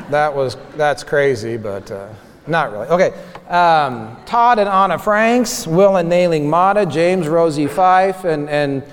that 0.09 0.33
was 0.33 0.57
that's 0.75 1.03
crazy, 1.03 1.57
but 1.57 1.89
uh, 1.91 2.07
not 2.47 2.71
really. 2.71 2.87
Okay, 2.87 3.13
um, 3.49 4.17
Todd 4.25 4.59
and 4.59 4.69
Anna 4.69 4.97
Franks, 4.97 5.67
Will 5.67 5.97
and 5.97 6.09
Nailing 6.09 6.49
Mata, 6.49 6.85
James 6.85 7.27
Rosie 7.27 7.67
Fife, 7.67 8.23
and 8.23 8.49
and 8.49 8.83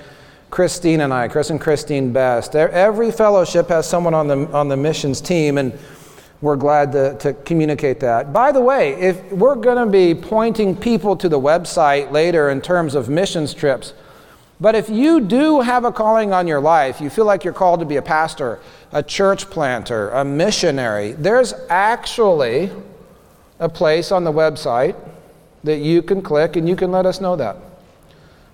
Christine 0.49 1.01
and 1.01 1.13
I, 1.13 1.27
Chris 1.27 1.49
and 1.49 1.61
Christine 1.61 2.11
Best. 2.11 2.55
Every 2.55 3.11
fellowship 3.11 3.69
has 3.69 3.87
someone 3.87 4.13
on 4.13 4.27
the 4.27 4.47
on 4.51 4.67
the 4.67 4.77
missions 4.77 5.21
team, 5.21 5.57
and 5.57 5.77
we're 6.41 6.55
glad 6.55 6.91
to, 6.93 7.17
to 7.17 7.33
communicate 7.33 7.99
that. 7.99 8.31
By 8.31 8.51
the 8.51 8.61
way, 8.61 8.93
if 8.93 9.31
we're 9.31 9.55
going 9.55 9.77
to 9.77 9.91
be 9.91 10.15
pointing 10.15 10.75
people 10.75 11.17
to 11.17 11.27
the 11.27 11.39
website 11.39 12.11
later 12.11 12.49
in 12.49 12.61
terms 12.61 12.95
of 12.95 13.09
missions 13.09 13.53
trips, 13.53 13.93
but 14.61 14.75
if 14.75 14.89
you 14.89 15.21
do 15.21 15.61
have 15.61 15.85
a 15.85 15.91
calling 15.91 16.33
on 16.33 16.47
your 16.47 16.59
life, 16.59 16.99
you 16.99 17.09
feel 17.09 17.25
like 17.25 17.43
you're 17.43 17.53
called 17.53 17.79
to 17.79 17.85
be 17.85 17.95
a 17.95 18.01
pastor, 18.01 18.59
a 18.91 19.01
church 19.01 19.49
planter, 19.49 20.09
a 20.09 20.23
missionary, 20.23 21.13
there's 21.13 21.53
actually 21.69 22.69
a 23.59 23.69
place 23.69 24.11
on 24.11 24.23
the 24.23 24.31
website 24.31 24.95
that 25.63 25.79
you 25.79 26.01
can 26.01 26.21
click 26.21 26.55
and 26.55 26.67
you 26.67 26.75
can 26.75 26.91
let 26.91 27.05
us 27.05 27.19
know 27.19 27.35
that. 27.35 27.57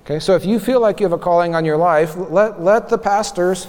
Okay, 0.05 0.19
so 0.19 0.35
if 0.35 0.45
you 0.45 0.59
feel 0.59 0.79
like 0.79 0.99
you 0.99 1.05
have 1.05 1.13
a 1.13 1.17
calling 1.17 1.55
on 1.55 1.65
your 1.65 1.77
life, 1.77 2.15
let, 2.15 2.61
let 2.61 2.89
the 2.89 2.97
pastors 2.97 3.67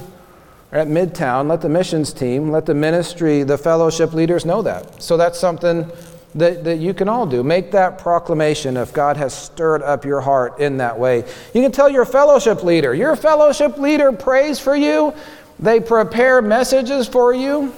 at 0.76 0.88
Midtown, 0.88 1.48
let 1.48 1.60
the 1.60 1.68
missions 1.68 2.12
team, 2.12 2.50
let 2.50 2.66
the 2.66 2.74
ministry, 2.74 3.42
the 3.42 3.58
fellowship 3.58 4.12
leaders 4.12 4.44
know 4.44 4.62
that. 4.62 5.02
So 5.02 5.16
that's 5.16 5.38
something 5.38 5.90
that, 6.34 6.64
that 6.64 6.76
you 6.78 6.92
can 6.94 7.08
all 7.08 7.26
do. 7.26 7.42
Make 7.42 7.72
that 7.72 7.98
proclamation 7.98 8.76
if 8.76 8.92
God 8.92 9.16
has 9.16 9.34
stirred 9.34 9.82
up 9.82 10.04
your 10.04 10.20
heart 10.20 10.60
in 10.60 10.76
that 10.78 10.98
way. 10.98 11.24
You 11.54 11.62
can 11.62 11.72
tell 11.72 11.88
your 11.88 12.04
fellowship 12.04 12.62
leader. 12.62 12.94
Your 12.94 13.16
fellowship 13.16 13.78
leader 13.78 14.12
prays 14.12 14.58
for 14.58 14.76
you, 14.76 15.14
they 15.58 15.80
prepare 15.80 16.42
messages 16.42 17.08
for 17.08 17.32
you, 17.32 17.72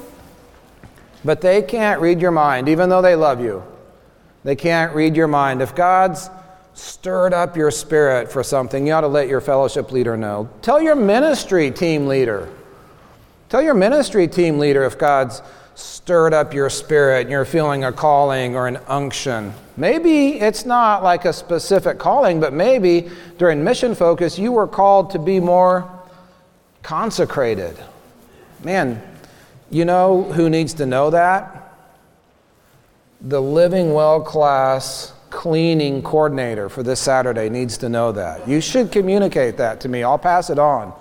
but 1.24 1.40
they 1.40 1.62
can't 1.62 2.00
read 2.00 2.20
your 2.20 2.32
mind, 2.32 2.68
even 2.68 2.88
though 2.88 3.02
they 3.02 3.14
love 3.14 3.40
you. 3.40 3.62
They 4.44 4.56
can't 4.56 4.94
read 4.94 5.14
your 5.14 5.28
mind. 5.28 5.62
If 5.62 5.74
God's 5.74 6.30
stirred 6.74 7.34
up 7.34 7.56
your 7.56 7.70
spirit 7.70 8.30
for 8.30 8.42
something, 8.42 8.86
you 8.86 8.92
ought 8.92 9.02
to 9.02 9.08
let 9.08 9.28
your 9.28 9.40
fellowship 9.40 9.92
leader 9.92 10.16
know. 10.16 10.48
Tell 10.62 10.80
your 10.80 10.94
ministry 10.94 11.70
team 11.70 12.06
leader. 12.06 12.48
Tell 13.48 13.62
your 13.62 13.74
ministry 13.74 14.28
team 14.28 14.58
leader 14.58 14.84
if 14.84 14.98
God's 14.98 15.40
stirred 15.74 16.34
up 16.34 16.52
your 16.52 16.68
spirit 16.68 17.22
and 17.22 17.30
you're 17.30 17.44
feeling 17.44 17.84
a 17.84 17.92
calling 17.92 18.56
or 18.56 18.66
an 18.66 18.78
unction. 18.88 19.54
Maybe 19.76 20.40
it's 20.40 20.66
not 20.66 21.02
like 21.02 21.24
a 21.24 21.32
specific 21.32 21.98
calling, 21.98 22.40
but 22.40 22.52
maybe 22.52 23.08
during 23.38 23.62
mission 23.62 23.94
focus 23.94 24.38
you 24.38 24.52
were 24.52 24.66
called 24.66 25.10
to 25.10 25.18
be 25.18 25.40
more 25.40 25.88
consecrated. 26.82 27.76
Man, 28.64 29.00
you 29.70 29.84
know 29.84 30.24
who 30.24 30.50
needs 30.50 30.74
to 30.74 30.86
know 30.86 31.10
that? 31.10 31.74
The 33.20 33.40
Living 33.40 33.94
Well 33.94 34.20
class 34.20 35.12
cleaning 35.30 36.02
coordinator 36.02 36.68
for 36.68 36.82
this 36.82 37.00
Saturday 37.00 37.48
needs 37.48 37.78
to 37.78 37.88
know 37.88 38.12
that. 38.12 38.48
You 38.48 38.60
should 38.60 38.90
communicate 38.90 39.56
that 39.58 39.80
to 39.82 39.88
me. 39.88 40.02
I'll 40.02 40.18
pass 40.18 40.50
it 40.50 40.58
on. 40.58 40.92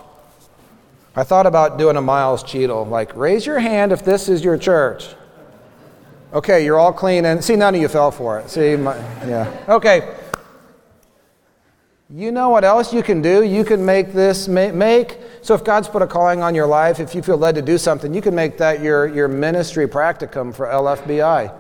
I 1.18 1.24
thought 1.24 1.48
about 1.48 1.80
doing 1.80 1.98
a 1.98 2.02
Miles 2.02 2.44
Cheadle, 2.44 2.86
like, 2.86 3.16
raise 3.16 3.44
your 3.44 3.58
hand 3.58 3.92
if 3.92 4.06
this 4.06 4.30
is 4.30 4.44
your 4.44 4.56
church. 4.56 5.16
Okay, 6.32 6.64
you're 6.64 6.78
all 6.78 6.94
clean. 6.94 7.26
And 7.26 7.44
see, 7.44 7.56
none 7.56 7.74
of 7.74 7.82
you 7.82 7.88
fell 7.88 8.12
for 8.12 8.40
it. 8.40 8.52
See, 8.52 8.76
my, 8.76 8.96
yeah. 9.28 9.52
Okay. 9.68 10.16
You 12.12 12.32
know 12.32 12.50
what 12.50 12.64
else 12.64 12.94
you 12.94 13.02
can 13.02 13.24
do? 13.24 13.42
You 13.42 13.66
can 13.66 13.84
make 13.84 14.14
this, 14.14 14.48
make, 14.48 15.18
so 15.42 15.56
if 15.56 15.64
God's 15.64 15.88
put 15.88 16.04
a 16.04 16.08
calling 16.08 16.44
on 16.44 16.54
your 16.54 16.68
life, 16.68 17.00
if 17.00 17.16
you 17.16 17.24
feel 17.24 17.38
led 17.38 17.56
to 17.56 17.64
do 17.64 17.80
something, 17.80 18.14
you 18.14 18.22
can 18.22 18.36
make 18.36 18.60
that 18.60 18.82
your, 18.82 19.08
your 19.08 19.28
ministry 19.28 19.88
practicum 19.88 20.54
for 20.54 20.68
LFBI. 20.68 21.52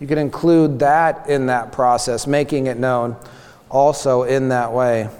You 0.00 0.06
can 0.06 0.16
include 0.16 0.78
that 0.78 1.28
in 1.28 1.44
that 1.46 1.70
process, 1.70 2.26
making 2.26 2.66
it 2.66 2.78
known 2.78 3.16
also 3.68 4.22
in 4.22 4.48
that 4.48 4.72
way. 4.72 5.10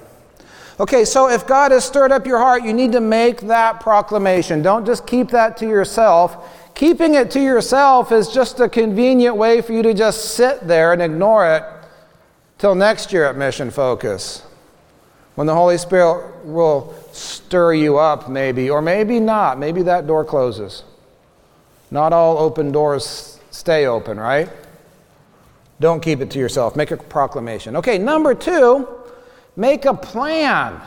Okay, 0.80 1.04
so 1.04 1.28
if 1.28 1.46
God 1.46 1.70
has 1.70 1.84
stirred 1.84 2.12
up 2.12 2.26
your 2.26 2.38
heart, 2.38 2.64
you 2.64 2.72
need 2.72 2.92
to 2.92 3.00
make 3.00 3.42
that 3.42 3.80
proclamation. 3.80 4.62
Don't 4.62 4.86
just 4.86 5.06
keep 5.06 5.28
that 5.30 5.56
to 5.58 5.66
yourself. 5.66 6.58
Keeping 6.74 7.14
it 7.14 7.30
to 7.32 7.40
yourself 7.40 8.10
is 8.10 8.28
just 8.28 8.58
a 8.60 8.68
convenient 8.68 9.36
way 9.36 9.60
for 9.60 9.72
you 9.72 9.82
to 9.82 9.92
just 9.92 10.34
sit 10.34 10.66
there 10.66 10.92
and 10.92 11.02
ignore 11.02 11.46
it 11.56 11.62
till 12.58 12.74
next 12.74 13.12
year 13.12 13.26
at 13.26 13.36
Mission 13.36 13.70
Focus. 13.70 14.42
When 15.34 15.46
the 15.46 15.54
Holy 15.54 15.78
Spirit 15.78 16.44
will 16.44 16.94
stir 17.12 17.74
you 17.74 17.98
up, 17.98 18.28
maybe, 18.28 18.70
or 18.70 18.82
maybe 18.82 19.20
not. 19.20 19.58
Maybe 19.58 19.82
that 19.82 20.06
door 20.06 20.24
closes. 20.24 20.84
Not 21.90 22.12
all 22.12 22.38
open 22.38 22.72
doors 22.72 23.38
stay 23.50 23.86
open, 23.86 24.18
right? 24.18 24.48
Don't 25.80 26.02
keep 26.02 26.20
it 26.20 26.30
to 26.30 26.38
yourself. 26.38 26.76
Make 26.76 26.90
a 26.90 26.96
proclamation. 26.96 27.76
Okay, 27.76 27.98
number 27.98 28.34
two 28.34 28.88
Make 29.56 29.84
a 29.84 29.94
plan. 29.94 30.80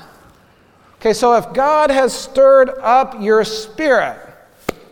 Okay, 0.96 1.14
so 1.14 1.36
if 1.36 1.54
God 1.54 1.92
has 1.92 2.14
stirred 2.14 2.70
up 2.80 3.22
your 3.22 3.44
spirit, 3.44 4.18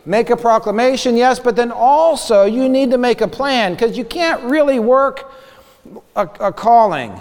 make 0.06 0.30
a 0.30 0.36
proclamation, 0.36 1.16
yes, 1.16 1.40
but 1.40 1.56
then 1.56 1.72
also 1.72 2.44
you 2.44 2.68
need 2.68 2.90
to 2.92 2.98
make 2.98 3.20
a 3.20 3.28
plan 3.28 3.72
because 3.72 3.96
you 3.96 4.04
can't 4.04 4.42
really 4.44 4.78
work 4.78 5.32
a, 6.14 6.28
a 6.40 6.52
calling. 6.52 7.20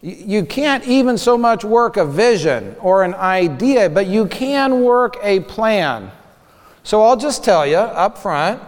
You 0.00 0.44
can't 0.44 0.84
even 0.86 1.18
so 1.18 1.36
much 1.36 1.64
work 1.64 1.96
a 1.96 2.04
vision 2.04 2.76
or 2.80 3.02
an 3.02 3.14
idea, 3.14 3.90
but 3.90 4.06
you 4.06 4.26
can 4.26 4.82
work 4.82 5.16
a 5.22 5.40
plan. 5.40 6.10
So 6.84 7.02
I'll 7.02 7.16
just 7.16 7.44
tell 7.44 7.66
you 7.66 7.76
up 7.76 8.16
front 8.18 8.62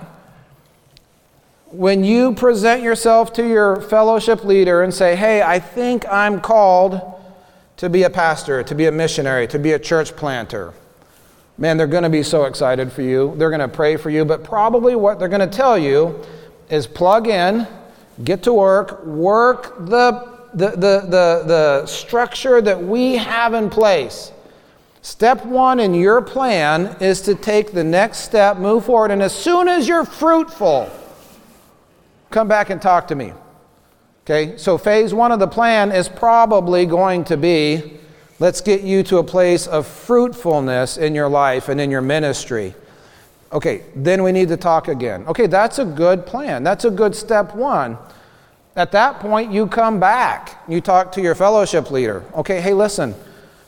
when 1.71 2.05
you 2.05 2.35
present 2.35 2.83
yourself 2.83 3.33
to 3.35 3.47
your 3.47 3.81
fellowship 3.81 4.45
leader 4.45 4.83
and 4.83 4.93
say, 4.93 5.17
Hey, 5.17 5.43
I 5.43 5.59
think 5.59 6.05
I'm 6.11 6.41
called 6.41 7.01
to 7.77 7.89
be 7.89 8.03
a 8.03 8.11
pastor, 8.11 8.63
to 8.63 8.75
be 8.75 8.87
a 8.87 8.93
missionary, 8.93 9.47
to 9.49 9.59
be 9.59 9.73
a 9.73 9.79
church 9.79 10.15
planter, 10.15 10.75
man, 11.57 11.77
they're 11.77 11.87
going 11.87 12.03
to 12.03 12.11
be 12.11 12.23
so 12.23 12.45
excited 12.45 12.91
for 12.91 13.03
you. 13.03 13.35
They're 13.37 13.51
going 13.51 13.61
to 13.61 13.69
pray 13.69 13.97
for 13.97 14.11
you, 14.11 14.25
but 14.25 14.43
probably 14.43 14.97
what 14.97 15.19
they're 15.19 15.29
going 15.29 15.49
to 15.49 15.57
tell 15.57 15.79
you 15.79 16.19
is 16.71 16.87
plug 16.87 17.29
in, 17.29 17.69
get 18.25 18.43
to 18.45 18.53
work, 18.53 19.05
work 19.05 19.79
the, 19.87 20.39
the, 20.55 20.71
the, 20.71 21.01
the, 21.07 21.45
the 21.47 21.87
structure 21.87 22.61
that 22.61 22.83
we 22.83 23.17
have 23.17 23.55
in 23.55 23.71
place. 23.71 24.33
Step 25.03 25.45
one 25.47 25.81
in 25.81 25.95
your 25.95 26.21
plan 26.21 26.97
is 27.01 27.21
to 27.23 27.35
take 27.35 27.73
the 27.73 27.85
next 27.85 28.19
step, 28.19 28.59
move 28.59 28.87
forward, 28.87 29.11
and 29.11 29.23
as 29.23 29.35
soon 29.35 29.69
as 29.69 29.89
you're 29.89 30.05
fruitful, 30.05 30.91
come 32.31 32.49
back 32.49 32.71
and 32.71 32.81
talk 32.81 33.09
to 33.09 33.15
me. 33.15 33.33
Okay, 34.25 34.57
so 34.57 34.79
phase 34.79 35.13
one 35.13 35.33
of 35.33 35.41
the 35.41 35.49
plan 35.49 35.93
is 35.93 36.09
probably 36.09 36.87
going 36.87 37.25
to 37.25 37.37
be 37.37 37.99
let's 38.39 38.61
get 38.61 38.83
you 38.83 39.03
to 39.03 39.19
a 39.19 39.25
place 39.25 39.67
of 39.67 39.87
fruitfulness 39.87 40.97
in 40.97 41.15
your 41.15 41.29
life 41.29 41.69
and 41.69 41.81
in 41.81 41.91
your 41.91 42.01
ministry. 42.01 42.75
Okay, 43.53 43.83
then 43.97 44.23
we 44.23 44.31
need 44.31 44.49
to 44.49 44.57
talk 44.57 44.89
again. 44.89 45.27
Okay, 45.27 45.47
that's 45.47 45.79
a 45.79 45.85
good 45.85 46.27
plan. 46.27 46.63
That's 46.63 46.85
a 46.85 46.91
good 46.91 47.17
step 47.17 47.55
one. 47.55 47.99
At 48.77 48.93
that 48.93 49.19
point, 49.19 49.51
you 49.51 49.67
come 49.67 49.99
back. 49.99 50.63
You 50.69 50.81
talk 50.81 51.11
to 51.13 51.21
your 51.21 51.35
fellowship 51.35 51.91
leader. 51.91 52.25
Okay, 52.35 52.61
hey, 52.61 52.73
listen, 52.73 53.15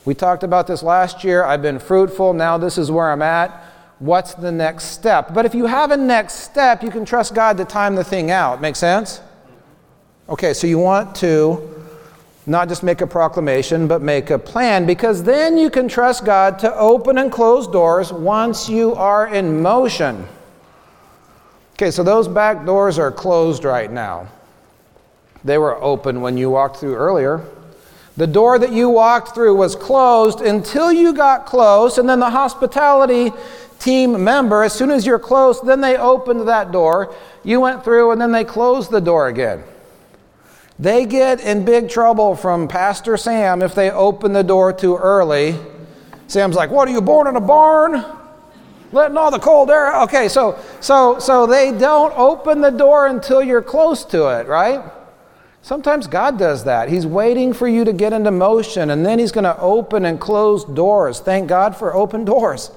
we 0.04 0.14
talked 0.14 0.44
about 0.44 0.68
this 0.68 0.82
last 0.82 1.24
year. 1.24 1.42
I've 1.42 1.62
been 1.62 1.80
fruitful. 1.80 2.32
Now 2.32 2.56
this 2.56 2.78
is 2.78 2.90
where 2.90 3.10
I'm 3.10 3.22
at 3.22 3.71
what's 4.02 4.34
the 4.34 4.50
next 4.50 4.86
step. 4.86 5.32
But 5.32 5.46
if 5.46 5.54
you 5.54 5.66
have 5.66 5.92
a 5.92 5.96
next 5.96 6.34
step, 6.34 6.82
you 6.82 6.90
can 6.90 7.04
trust 7.04 7.34
God 7.34 7.56
to 7.58 7.64
time 7.64 7.94
the 7.94 8.02
thing 8.02 8.32
out. 8.32 8.60
Make 8.60 8.74
sense? 8.74 9.20
Okay, 10.28 10.52
so 10.54 10.66
you 10.66 10.78
want 10.78 11.14
to 11.16 11.68
not 12.44 12.68
just 12.68 12.82
make 12.82 13.00
a 13.00 13.06
proclamation, 13.06 13.86
but 13.86 14.02
make 14.02 14.30
a 14.30 14.38
plan 14.38 14.86
because 14.86 15.22
then 15.22 15.56
you 15.56 15.70
can 15.70 15.86
trust 15.86 16.24
God 16.24 16.58
to 16.58 16.76
open 16.76 17.16
and 17.16 17.30
close 17.30 17.68
doors 17.68 18.12
once 18.12 18.68
you 18.68 18.92
are 18.96 19.28
in 19.32 19.62
motion. 19.62 20.26
Okay, 21.74 21.92
so 21.92 22.02
those 22.02 22.26
back 22.26 22.66
doors 22.66 22.98
are 22.98 23.12
closed 23.12 23.62
right 23.62 23.90
now. 23.90 24.26
They 25.44 25.58
were 25.58 25.80
open 25.80 26.20
when 26.20 26.36
you 26.36 26.50
walked 26.50 26.78
through 26.78 26.96
earlier. 26.96 27.44
The 28.16 28.26
door 28.26 28.58
that 28.58 28.72
you 28.72 28.88
walked 28.88 29.32
through 29.34 29.54
was 29.54 29.76
closed 29.76 30.40
until 30.40 30.92
you 30.92 31.14
got 31.14 31.46
close, 31.46 31.98
and 31.98 32.08
then 32.08 32.18
the 32.18 32.30
hospitality 32.30 33.32
team 33.82 34.22
member, 34.22 34.62
as 34.62 34.72
soon 34.72 34.90
as 34.90 35.04
you're 35.04 35.18
close, 35.18 35.60
then 35.60 35.80
they 35.80 35.96
opened 35.96 36.46
that 36.48 36.70
door. 36.70 37.14
You 37.42 37.60
went 37.60 37.84
through 37.84 38.12
and 38.12 38.20
then 38.20 38.32
they 38.32 38.44
closed 38.44 38.90
the 38.90 39.00
door 39.00 39.28
again. 39.28 39.64
They 40.78 41.04
get 41.06 41.40
in 41.40 41.64
big 41.64 41.88
trouble 41.88 42.34
from 42.34 42.68
Pastor 42.68 43.16
Sam 43.16 43.62
if 43.62 43.74
they 43.74 43.90
open 43.90 44.32
the 44.32 44.42
door 44.42 44.72
too 44.72 44.96
early. 44.96 45.56
Sam's 46.28 46.56
like, 46.56 46.70
What 46.70 46.88
are 46.88 46.92
you 46.92 47.02
born 47.02 47.26
in 47.26 47.36
a 47.36 47.40
barn? 47.40 48.04
Letting 48.92 49.16
all 49.16 49.30
the 49.30 49.38
cold 49.38 49.70
air. 49.70 50.02
Okay, 50.02 50.28
so 50.28 50.58
so 50.80 51.18
so 51.18 51.46
they 51.46 51.72
don't 51.72 52.12
open 52.16 52.60
the 52.60 52.70
door 52.70 53.06
until 53.06 53.42
you're 53.42 53.62
close 53.62 54.04
to 54.06 54.28
it, 54.38 54.46
right? 54.46 54.82
Sometimes 55.62 56.08
God 56.08 56.38
does 56.38 56.64
that. 56.64 56.88
He's 56.88 57.06
waiting 57.06 57.52
for 57.52 57.68
you 57.68 57.84
to 57.84 57.92
get 57.92 58.12
into 58.12 58.32
motion 58.32 58.90
and 58.90 59.06
then 59.06 59.20
he's 59.20 59.30
going 59.30 59.44
to 59.44 59.56
open 59.60 60.04
and 60.04 60.18
close 60.18 60.64
doors. 60.64 61.20
Thank 61.20 61.48
God 61.48 61.76
for 61.76 61.94
open 61.94 62.24
doors. 62.24 62.72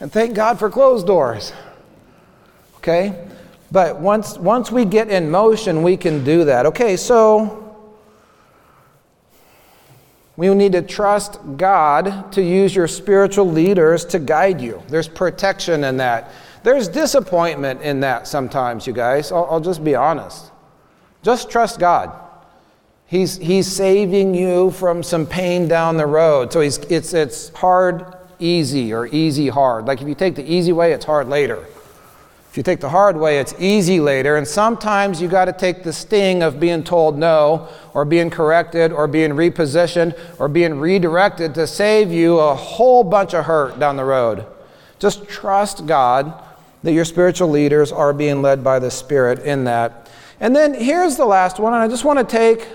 And 0.00 0.12
thank 0.12 0.34
God 0.34 0.58
for 0.58 0.70
closed 0.70 1.06
doors. 1.06 1.52
Okay? 2.76 3.26
But 3.70 4.00
once, 4.00 4.38
once 4.38 4.70
we 4.70 4.84
get 4.84 5.08
in 5.08 5.30
motion, 5.30 5.82
we 5.82 5.96
can 5.96 6.24
do 6.24 6.44
that. 6.44 6.66
Okay, 6.66 6.96
so 6.96 7.64
we 10.36 10.54
need 10.54 10.72
to 10.72 10.82
trust 10.82 11.40
God 11.56 12.32
to 12.32 12.42
use 12.42 12.74
your 12.74 12.86
spiritual 12.86 13.50
leaders 13.50 14.04
to 14.06 14.18
guide 14.18 14.60
you. 14.60 14.82
There's 14.88 15.08
protection 15.08 15.84
in 15.84 15.96
that. 15.96 16.30
There's 16.62 16.88
disappointment 16.88 17.82
in 17.82 18.00
that 18.00 18.26
sometimes, 18.26 18.86
you 18.86 18.92
guys. 18.92 19.32
I'll, 19.32 19.46
I'll 19.50 19.60
just 19.60 19.82
be 19.82 19.94
honest. 19.94 20.50
Just 21.22 21.50
trust 21.50 21.80
God. 21.80 22.12
He's, 23.06 23.36
he's 23.36 23.66
saving 23.66 24.34
you 24.34 24.70
from 24.70 25.02
some 25.02 25.26
pain 25.26 25.66
down 25.66 25.96
the 25.96 26.06
road. 26.06 26.52
So 26.52 26.60
he's, 26.60 26.78
it's, 26.78 27.14
it's 27.14 27.48
hard, 27.50 28.14
easy, 28.38 28.92
or 28.92 29.06
easy, 29.06 29.48
hard. 29.48 29.86
Like 29.86 30.00
if 30.00 30.08
you 30.08 30.14
take 30.14 30.34
the 30.34 30.50
easy 30.50 30.72
way, 30.72 30.92
it's 30.92 31.04
hard 31.04 31.28
later. 31.28 31.66
If 32.50 32.56
you 32.56 32.62
take 32.62 32.80
the 32.80 32.88
hard 32.88 33.16
way, 33.16 33.38
it's 33.38 33.54
easy 33.58 34.00
later. 34.00 34.36
And 34.36 34.48
sometimes 34.48 35.20
you 35.20 35.28
got 35.28 35.44
to 35.44 35.52
take 35.52 35.84
the 35.84 35.92
sting 35.92 36.42
of 36.42 36.58
being 36.58 36.82
told 36.82 37.18
no, 37.18 37.68
or 37.92 38.04
being 38.04 38.30
corrected, 38.30 38.90
or 38.90 39.06
being 39.06 39.32
repositioned, 39.32 40.18
or 40.38 40.48
being 40.48 40.80
redirected 40.80 41.54
to 41.54 41.66
save 41.66 42.10
you 42.10 42.38
a 42.38 42.54
whole 42.54 43.04
bunch 43.04 43.34
of 43.34 43.44
hurt 43.44 43.78
down 43.78 43.96
the 43.96 44.04
road. 44.04 44.46
Just 44.98 45.28
trust 45.28 45.86
God 45.86 46.42
that 46.82 46.92
your 46.92 47.04
spiritual 47.04 47.48
leaders 47.48 47.92
are 47.92 48.12
being 48.12 48.40
led 48.40 48.64
by 48.64 48.78
the 48.78 48.90
Spirit 48.90 49.40
in 49.40 49.64
that. 49.64 50.08
And 50.40 50.56
then 50.56 50.72
here's 50.74 51.16
the 51.16 51.26
last 51.26 51.58
one, 51.58 51.74
and 51.74 51.82
I 51.82 51.88
just 51.88 52.04
want 52.04 52.18
to 52.18 52.24
take 52.24 52.66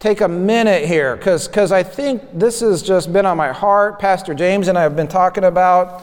take 0.00 0.22
a 0.22 0.28
minute 0.28 0.86
here 0.86 1.14
because 1.14 1.70
I 1.70 1.82
think 1.82 2.22
this 2.32 2.60
has 2.60 2.82
just 2.82 3.12
been 3.12 3.26
on 3.26 3.36
my 3.36 3.52
heart. 3.52 3.98
Pastor 3.98 4.34
James 4.34 4.66
and 4.66 4.76
I 4.76 4.82
have 4.82 4.96
been 4.96 5.08
talking 5.08 5.44
about 5.44 6.02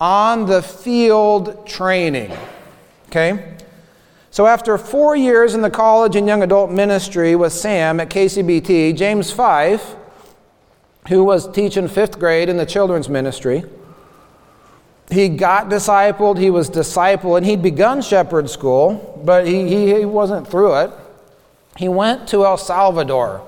on 0.00 0.46
the 0.46 0.60
field 0.60 1.64
training. 1.66 2.32
Okay? 3.08 3.56
So, 4.32 4.46
after 4.46 4.76
four 4.76 5.16
years 5.16 5.54
in 5.54 5.62
the 5.62 5.70
college 5.70 6.16
and 6.16 6.26
young 6.26 6.42
adult 6.42 6.70
ministry 6.70 7.36
with 7.36 7.52
Sam 7.52 8.00
at 8.00 8.10
KCBT, 8.10 8.94
James 8.96 9.30
Fife, 9.30 9.94
who 11.08 11.24
was 11.24 11.50
teaching 11.50 11.88
fifth 11.88 12.18
grade 12.18 12.48
in 12.48 12.56
the 12.56 12.66
children's 12.66 13.08
ministry, 13.08 13.64
he 15.08 15.28
got 15.28 15.68
discipled, 15.68 16.36
he 16.36 16.50
was 16.50 16.68
discipled, 16.68 17.38
and 17.38 17.46
he'd 17.46 17.62
begun 17.62 18.02
shepherd 18.02 18.50
school, 18.50 19.22
but 19.24 19.46
he, 19.46 19.68
he, 19.68 19.94
he 19.94 20.04
wasn't 20.04 20.48
through 20.48 20.80
it. 20.80 20.90
He 21.76 21.88
went 21.88 22.28
to 22.28 22.44
El 22.44 22.56
Salvador 22.56 23.42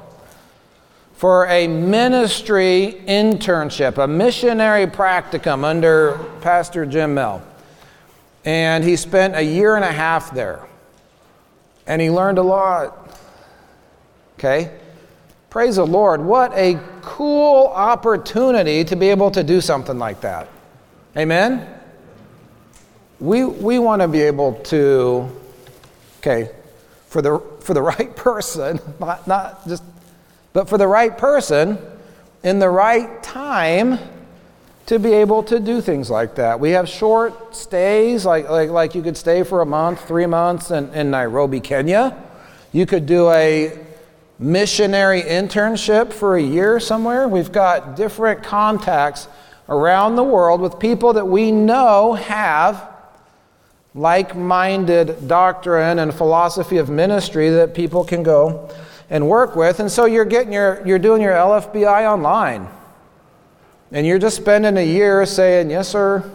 for 1.15 1.47
a 1.47 1.67
ministry 1.67 3.03
internship, 3.07 3.99
a 3.99 4.07
missionary 4.07 4.87
practicum 4.87 5.65
under 5.65 6.19
Pastor 6.41 6.87
Jim 6.87 7.15
Mel. 7.15 7.43
And 8.45 8.85
he 8.85 8.97
spent 8.97 9.35
a 9.35 9.43
year 9.43 9.77
and 9.77 9.85
a 9.85 9.93
half 9.93 10.33
there. 10.33 10.67
And 11.87 12.01
he 12.01 12.11
learned 12.11 12.39
a 12.39 12.43
lot. 12.43 13.19
Okay? 14.39 14.79
Praise 15.51 15.77
the 15.77 15.87
Lord. 15.87 16.21
What 16.21 16.53
a 16.53 16.79
cool 17.01 17.67
opportunity 17.69 18.85
to 18.85 18.95
be 18.95 19.09
able 19.09 19.31
to 19.31 19.43
do 19.43 19.61
something 19.61 19.99
like 19.99 20.21
that. 20.21 20.49
Amen? 21.17 21.67
We, 23.19 23.45
we 23.45 23.79
want 23.79 24.03
to 24.03 24.09
be 24.09 24.23
able 24.23 24.53
to, 24.65 25.29
okay, 26.21 26.51
for 27.07 27.23
the, 27.23 27.41
for 27.69 27.75
the 27.75 27.83
right 27.99 28.17
person, 28.17 28.81
not, 28.99 29.29
not 29.29 29.69
just 29.69 29.85
but 30.55 30.69
for 30.69 30.79
the 30.79 30.87
right 30.89 31.17
person, 31.17 31.79
in 32.43 32.59
the 32.59 32.69
right 32.69 33.23
time, 33.23 33.99
to 34.87 34.99
be 34.99 35.13
able 35.13 35.43
to 35.43 35.61
do 35.61 35.83
things 35.83 36.09
like 36.09 36.37
that. 36.37 36.59
We 36.59 36.71
have 36.71 36.89
short 36.89 37.55
stays, 37.55 38.25
like, 38.25 38.49
like, 38.49 38.71
like 38.71 38.95
you 38.95 39.03
could 39.03 39.19
stay 39.19 39.43
for 39.43 39.61
a 39.61 39.67
month, 39.67 40.09
three 40.09 40.25
months 40.25 40.71
in, 40.71 40.93
in 40.95 41.11
Nairobi, 41.11 41.61
Kenya. 41.61 42.17
You 42.73 42.87
could 42.87 43.05
do 43.05 43.29
a 43.31 43.79
missionary 44.39 45.21
internship 45.21 46.11
for 46.11 46.37
a 46.37 46.43
year 46.43 46.81
somewhere. 46.81 47.29
We've 47.29 47.53
got 47.53 47.97
different 47.97 48.43
contacts 48.43 49.29
around 49.69 50.17
the 50.17 50.25
world 50.25 50.63
with 50.63 50.79
people 50.79 51.13
that 51.13 51.27
we 51.27 51.53
know 51.53 52.15
have 52.15 52.89
like 53.99 54.37
minded 54.37 55.27
doctrine 55.27 55.99
and 55.99 56.15
philosophy 56.15 56.77
of 56.77 56.89
ministry 56.89 57.51
that 57.51 57.75
people 57.75 58.05
can 58.05 58.23
go 58.23 58.71
and 59.11 59.29
work 59.29 59.57
with. 59.57 59.81
And 59.81 59.91
so 59.91 60.05
you're 60.05 60.25
getting 60.25 60.53
your 60.53 60.81
you're 60.87 61.01
doing 61.01 61.21
your 61.21 61.33
LFBI 61.33 62.11
online. 62.11 62.69
And 63.91 64.07
you're 64.07 64.19
just 64.19 64.37
spending 64.37 64.77
a 64.77 64.87
year 64.87 65.25
saying, 65.27 65.71
"Yes, 65.71 65.89
sir." 65.89 66.31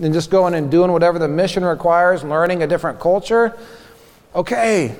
And 0.00 0.14
just 0.14 0.30
going 0.30 0.54
and 0.54 0.70
doing 0.70 0.92
whatever 0.92 1.18
the 1.18 1.28
mission 1.28 1.62
requires, 1.62 2.24
learning 2.24 2.62
a 2.62 2.66
different 2.66 3.00
culture. 3.00 3.54
Okay. 4.34 4.96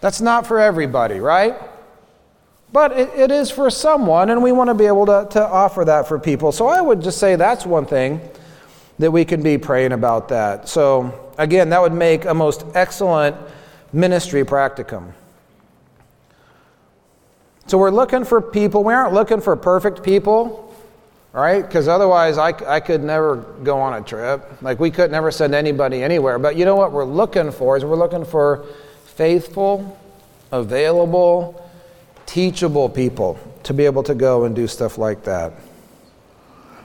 That's 0.00 0.20
not 0.20 0.46
for 0.46 0.60
everybody, 0.60 1.18
right? 1.18 1.56
But 2.72 2.92
it, 2.92 3.08
it 3.16 3.30
is 3.30 3.50
for 3.50 3.70
someone, 3.70 4.28
and 4.28 4.42
we 4.42 4.52
want 4.52 4.68
to 4.68 4.74
be 4.74 4.84
able 4.84 5.06
to, 5.06 5.26
to 5.30 5.44
offer 5.44 5.84
that 5.86 6.06
for 6.06 6.18
people. 6.18 6.52
So 6.52 6.66
I 6.66 6.82
would 6.82 7.00
just 7.00 7.18
say 7.18 7.36
that's 7.36 7.64
one 7.64 7.86
thing 7.86 8.20
that 8.98 9.10
we 9.10 9.24
can 9.24 9.42
be 9.42 9.58
praying 9.58 9.92
about 9.92 10.28
that. 10.28 10.68
So, 10.68 11.32
again, 11.38 11.70
that 11.70 11.80
would 11.80 11.92
make 11.92 12.24
a 12.24 12.34
most 12.34 12.64
excellent 12.74 13.36
ministry 13.92 14.44
practicum. 14.44 15.12
So 17.66 17.76
we're 17.76 17.90
looking 17.90 18.24
for 18.24 18.40
people. 18.40 18.82
We 18.82 18.94
aren't 18.94 19.12
looking 19.12 19.40
for 19.40 19.54
perfect 19.54 20.02
people, 20.02 20.74
right? 21.32 21.60
Because 21.60 21.86
otherwise, 21.86 22.38
I, 22.38 22.48
I 22.66 22.80
could 22.80 23.02
never 23.02 23.36
go 23.62 23.78
on 23.78 24.00
a 24.00 24.04
trip. 24.04 24.62
Like, 24.62 24.80
we 24.80 24.90
could 24.90 25.10
never 25.10 25.30
send 25.30 25.54
anybody 25.54 26.02
anywhere. 26.02 26.38
But 26.38 26.56
you 26.56 26.64
know 26.64 26.76
what 26.76 26.92
we're 26.92 27.04
looking 27.04 27.52
for 27.52 27.76
is 27.76 27.84
we're 27.84 27.96
looking 27.96 28.24
for 28.24 28.64
faithful, 29.04 29.98
available, 30.50 31.70
teachable 32.24 32.88
people 32.88 33.38
to 33.64 33.74
be 33.74 33.84
able 33.84 34.02
to 34.04 34.14
go 34.14 34.44
and 34.44 34.56
do 34.56 34.66
stuff 34.66 34.96
like 34.96 35.24
that. 35.24 35.52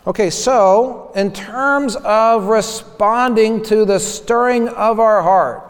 Okay, 0.06 0.30
so 0.30 1.12
in 1.16 1.32
terms 1.32 1.96
of 1.96 2.46
responding 2.46 3.63
to 3.63 3.86
the 3.86 4.00
stirring 4.00 4.68
of 4.68 5.00
our 5.00 5.22
heart, 5.22 5.70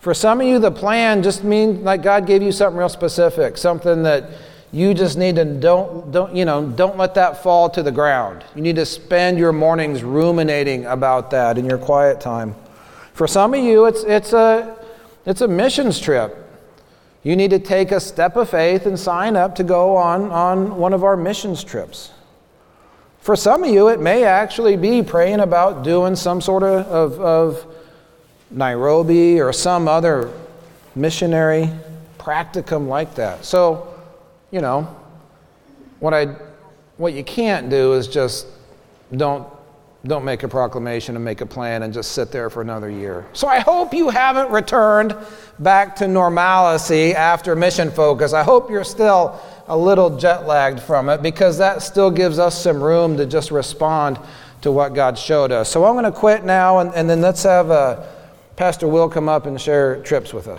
for 0.00 0.14
some 0.14 0.40
of 0.40 0.46
you, 0.48 0.58
the 0.58 0.72
plan 0.72 1.22
just 1.22 1.44
means 1.44 1.78
like 1.80 2.02
God 2.02 2.26
gave 2.26 2.42
you 2.42 2.50
something 2.50 2.76
real 2.76 2.88
specific, 2.88 3.56
something 3.56 4.02
that 4.02 4.30
you 4.72 4.94
just 4.94 5.16
need 5.16 5.36
to 5.36 5.44
don't 5.44 6.10
don't 6.10 6.34
you 6.34 6.44
know 6.44 6.66
don't 6.66 6.96
let 6.96 7.14
that 7.14 7.40
fall 7.42 7.70
to 7.70 7.84
the 7.84 7.92
ground. 7.92 8.42
You 8.56 8.62
need 8.62 8.76
to 8.76 8.86
spend 8.86 9.38
your 9.38 9.52
mornings 9.52 10.02
ruminating 10.02 10.86
about 10.86 11.30
that 11.30 11.56
in 11.56 11.66
your 11.66 11.78
quiet 11.78 12.20
time. 12.20 12.56
For 13.12 13.28
some 13.28 13.54
of 13.54 13.62
you, 13.62 13.84
it's 13.84 14.02
it's 14.02 14.32
a 14.32 14.76
it's 15.24 15.40
a 15.40 15.46
missions 15.46 16.00
trip. 16.00 16.36
You 17.22 17.36
need 17.36 17.50
to 17.50 17.60
take 17.60 17.92
a 17.92 18.00
step 18.00 18.34
of 18.34 18.50
faith 18.50 18.86
and 18.86 18.98
sign 18.98 19.36
up 19.36 19.54
to 19.54 19.62
go 19.62 19.96
on, 19.96 20.32
on 20.32 20.76
one 20.76 20.92
of 20.92 21.04
our 21.04 21.16
missions 21.16 21.62
trips. 21.62 22.10
For 23.22 23.36
some 23.36 23.62
of 23.62 23.70
you, 23.70 23.86
it 23.86 24.00
may 24.00 24.24
actually 24.24 24.76
be 24.76 25.00
praying 25.00 25.38
about 25.38 25.84
doing 25.84 26.16
some 26.16 26.40
sort 26.40 26.64
of, 26.64 26.86
of, 26.88 27.20
of 27.20 27.74
Nairobi 28.50 29.40
or 29.40 29.52
some 29.52 29.86
other 29.86 30.28
missionary 30.96 31.70
practicum 32.18 32.88
like 32.88 33.14
that. 33.14 33.44
So, 33.44 33.94
you 34.50 34.60
know, 34.60 34.82
what 36.00 36.12
I 36.12 36.34
what 36.96 37.14
you 37.14 37.22
can't 37.22 37.70
do 37.70 37.92
is 37.92 38.08
just 38.08 38.48
don't 39.16 39.46
don't 40.04 40.24
make 40.24 40.42
a 40.42 40.48
proclamation 40.48 41.14
and 41.14 41.24
make 41.24 41.42
a 41.42 41.46
plan 41.46 41.84
and 41.84 41.94
just 41.94 42.10
sit 42.10 42.32
there 42.32 42.50
for 42.50 42.60
another 42.60 42.90
year. 42.90 43.24
So 43.34 43.46
I 43.46 43.60
hope 43.60 43.94
you 43.94 44.08
haven't 44.08 44.50
returned 44.50 45.16
back 45.60 45.94
to 45.96 46.08
normalcy 46.08 47.14
after 47.14 47.54
mission 47.54 47.88
focus. 47.88 48.32
I 48.32 48.42
hope 48.42 48.68
you're 48.68 48.82
still 48.82 49.40
a 49.72 49.76
little 49.76 50.18
jet 50.18 50.46
lagged 50.46 50.80
from 50.80 51.08
it 51.08 51.22
because 51.22 51.56
that 51.56 51.80
still 51.80 52.10
gives 52.10 52.38
us 52.38 52.62
some 52.62 52.82
room 52.82 53.16
to 53.16 53.24
just 53.24 53.50
respond 53.50 54.18
to 54.60 54.70
what 54.70 54.92
God 54.92 55.16
showed 55.16 55.50
us. 55.50 55.70
So 55.70 55.86
I'm 55.86 55.94
going 55.94 56.04
to 56.04 56.12
quit 56.12 56.44
now 56.44 56.80
and, 56.80 56.94
and 56.94 57.08
then 57.08 57.22
let's 57.22 57.42
have 57.44 57.70
a 57.70 58.06
Pastor 58.56 58.86
Will 58.86 59.08
come 59.08 59.30
up 59.30 59.46
and 59.46 59.58
share 59.58 60.02
trips 60.02 60.34
with 60.34 60.46
us. 60.46 60.50